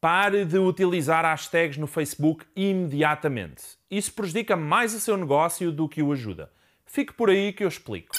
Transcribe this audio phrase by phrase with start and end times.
[0.00, 3.62] Pare de utilizar hashtags no Facebook imediatamente.
[3.90, 6.50] Isso prejudica mais o seu negócio do que o ajuda.
[6.86, 8.16] Fique por aí que eu explico.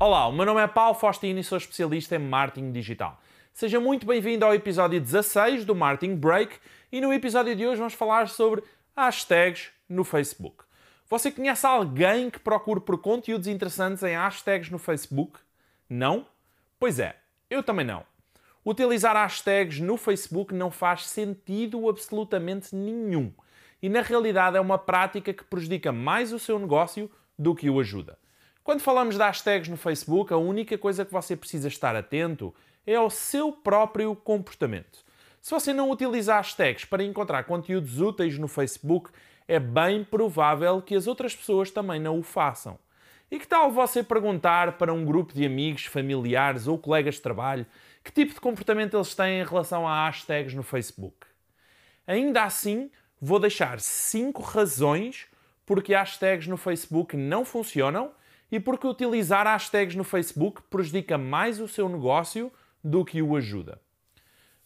[0.00, 3.20] Olá, o meu nome é Paulo Faustino e sou especialista em marketing digital.
[3.52, 6.56] Seja muito bem-vindo ao episódio 16 do Marketing Break
[6.90, 8.64] e no episódio de hoje vamos falar sobre
[8.96, 10.64] hashtags no Facebook.
[11.10, 15.38] Você conhece alguém que procure por conteúdos interessantes em hashtags no Facebook?
[15.90, 16.26] Não?
[16.80, 17.16] Pois é,
[17.50, 18.15] eu também não.
[18.66, 23.32] Utilizar hashtags no Facebook não faz sentido absolutamente nenhum.
[23.80, 27.08] E na realidade é uma prática que prejudica mais o seu negócio
[27.38, 28.18] do que o ajuda.
[28.64, 32.52] Quando falamos de hashtags no Facebook, a única coisa que você precisa estar atento
[32.84, 35.04] é ao seu próprio comportamento.
[35.40, 39.12] Se você não utiliza hashtags para encontrar conteúdos úteis no Facebook,
[39.46, 42.76] é bem provável que as outras pessoas também não o façam.
[43.30, 47.66] E que tal você perguntar para um grupo de amigos, familiares ou colegas de trabalho
[48.04, 51.26] que tipo de comportamento eles têm em relação a hashtags no Facebook?
[52.06, 52.88] Ainda assim,
[53.20, 55.26] vou deixar 5 razões
[55.66, 58.12] porque hashtags no Facebook não funcionam
[58.50, 62.52] e porque utilizar hashtags no Facebook prejudica mais o seu negócio
[62.82, 63.80] do que o ajuda.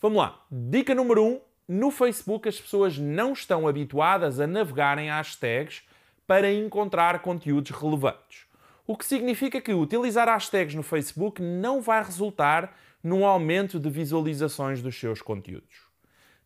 [0.00, 0.44] Vamos lá.
[0.50, 1.28] Dica número 1.
[1.28, 5.82] Um, no Facebook as pessoas não estão habituadas a navegar em hashtags
[6.26, 8.47] para encontrar conteúdos relevantes.
[8.90, 14.80] O que significa que utilizar hashtags no Facebook não vai resultar num aumento de visualizações
[14.80, 15.82] dos seus conteúdos.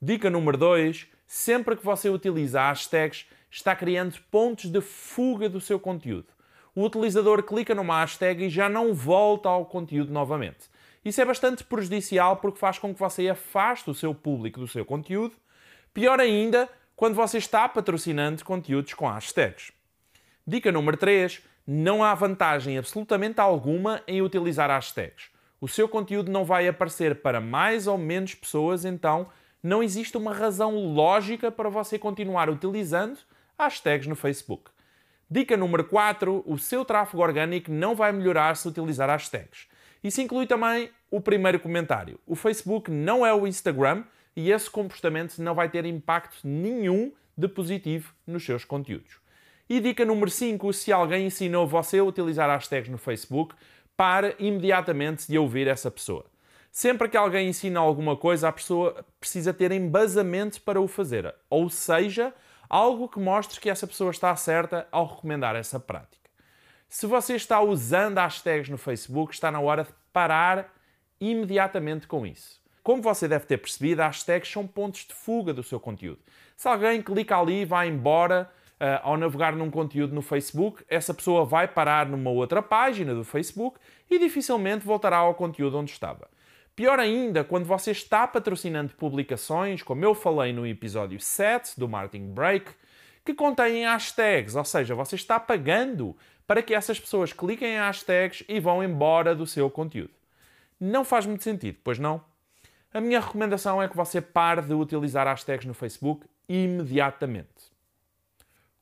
[0.00, 1.06] Dica número 2.
[1.26, 6.28] Sempre que você utiliza hashtags, está criando pontos de fuga do seu conteúdo.
[6.74, 10.70] O utilizador clica numa hashtag e já não volta ao conteúdo novamente.
[11.04, 14.86] Isso é bastante prejudicial porque faz com que você afaste o seu público do seu
[14.86, 15.36] conteúdo.
[15.92, 19.72] Pior ainda, quando você está patrocinando conteúdos com hashtags.
[20.46, 21.50] Dica número 3.
[21.66, 25.30] Não há vantagem absolutamente alguma em utilizar hashtags.
[25.60, 29.28] O seu conteúdo não vai aparecer para mais ou menos pessoas, então
[29.62, 33.18] não existe uma razão lógica para você continuar utilizando
[33.58, 34.70] hashtags no Facebook.
[35.30, 36.42] Dica número 4.
[36.46, 39.68] O seu tráfego orgânico não vai melhorar se utilizar hashtags.
[40.02, 42.18] Isso inclui também o primeiro comentário.
[42.26, 44.04] O Facebook não é o Instagram
[44.34, 49.18] e esse comportamento não vai ter impacto nenhum de positivo nos seus conteúdos.
[49.70, 53.54] E dica número 5: se alguém ensinou você a utilizar hashtags no Facebook,
[53.96, 56.26] pare imediatamente de ouvir essa pessoa.
[56.72, 61.70] Sempre que alguém ensina alguma coisa, a pessoa precisa ter embasamento para o fazer, ou
[61.70, 62.34] seja,
[62.68, 66.28] algo que mostre que essa pessoa está certa ao recomendar essa prática.
[66.88, 70.74] Se você está usando hashtags no Facebook, está na hora de parar
[71.20, 72.60] imediatamente com isso.
[72.82, 76.18] Como você deve ter percebido, hashtags são pontos de fuga do seu conteúdo.
[76.56, 78.50] Se alguém clica ali e vai embora
[79.02, 83.78] ao navegar num conteúdo no Facebook, essa pessoa vai parar numa outra página do Facebook
[84.10, 86.28] e dificilmente voltará ao conteúdo onde estava.
[86.74, 92.32] Pior ainda, quando você está patrocinando publicações, como eu falei no episódio 7 do Marketing
[92.32, 92.70] Break,
[93.24, 96.16] que contêm hashtags, ou seja, você está pagando
[96.46, 100.14] para que essas pessoas cliquem em hashtags e vão embora do seu conteúdo.
[100.80, 102.24] Não faz muito sentido, pois não?
[102.92, 107.70] A minha recomendação é que você pare de utilizar hashtags no Facebook imediatamente.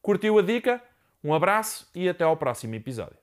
[0.09, 0.83] Curtiu a dica?
[1.23, 3.18] Um abraço e até ao próximo episódio.